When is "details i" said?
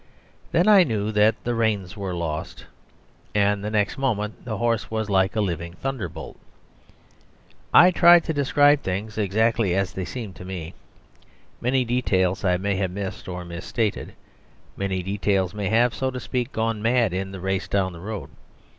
11.85-12.57